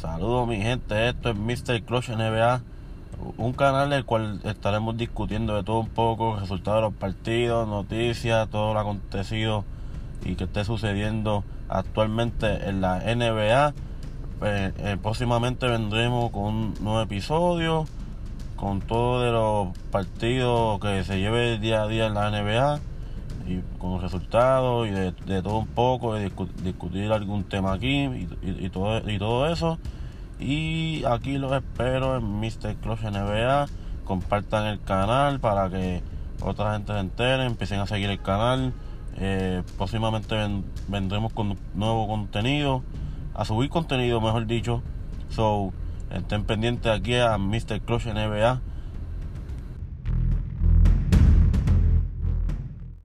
Saludos 0.00 0.46
mi 0.46 0.58
gente, 0.58 1.08
esto 1.08 1.30
es 1.30 1.36
Mr. 1.36 1.82
Clutch 1.82 2.10
NBA, 2.10 2.60
un 3.36 3.52
canal 3.52 3.88
en 3.88 3.94
el 3.94 4.04
cual 4.04 4.40
estaremos 4.44 4.96
discutiendo 4.96 5.56
de 5.56 5.64
todo 5.64 5.80
un 5.80 5.88
poco, 5.88 6.36
resultados 6.38 6.78
de 6.78 6.82
los 6.82 6.94
partidos, 6.94 7.66
noticias, 7.66 8.48
todo 8.48 8.74
lo 8.74 8.78
acontecido 8.78 9.64
y 10.24 10.36
que 10.36 10.44
esté 10.44 10.64
sucediendo 10.64 11.42
actualmente 11.68 12.68
en 12.68 12.80
la 12.80 13.00
NBA. 13.00 13.74
Eh, 14.42 14.72
eh, 14.78 14.96
próximamente 15.02 15.66
vendremos 15.66 16.30
con 16.30 16.44
un 16.44 16.74
nuevo 16.80 17.00
episodio, 17.00 17.84
con 18.54 18.80
todo 18.80 19.22
de 19.22 19.32
los 19.32 19.76
partidos 19.90 20.78
que 20.78 21.02
se 21.02 21.18
lleve 21.18 21.58
día 21.58 21.82
a 21.82 21.88
día 21.88 22.06
en 22.06 22.14
la 22.14 22.30
NBA 22.30 22.78
y 23.48 23.62
con 23.78 24.00
resultados 24.02 24.86
y 24.86 24.90
de, 24.90 25.42
todo 25.42 25.58
un 25.58 25.66
poco, 25.66 26.14
de 26.14 26.30
discutir 26.62 27.10
algún 27.10 27.44
tema 27.44 27.72
aquí 27.72 28.04
y, 28.42 28.68
todo, 28.68 29.08
y 29.08 29.18
todo 29.18 29.50
eso. 29.50 29.78
Y 30.38 31.02
aquí 31.04 31.38
los 31.38 31.52
espero 31.52 32.18
en 32.18 32.40
Mr. 32.40 32.76
Clutch 32.76 33.00
NBA. 33.00 33.66
Compartan 34.04 34.66
el 34.66 34.80
canal 34.82 35.40
para 35.40 35.70
que 35.70 36.02
otra 36.42 36.74
gente 36.74 36.92
se 36.92 36.98
entere, 36.98 37.44
empiecen 37.44 37.80
a 37.80 37.86
seguir 37.86 38.10
el 38.10 38.20
canal. 38.20 38.74
Eh, 39.16 39.62
próximamente 39.76 40.36
vendremos 40.86 41.32
con 41.32 41.56
nuevo 41.74 42.06
contenido, 42.06 42.82
a 43.34 43.44
subir 43.44 43.70
contenido, 43.70 44.20
mejor 44.20 44.46
dicho. 44.46 44.82
So, 45.30 45.72
estén 46.10 46.44
pendientes 46.44 46.92
aquí 46.92 47.16
a 47.16 47.38
Mr. 47.38 47.80
Clutch 47.80 48.06
NBA 48.06 48.60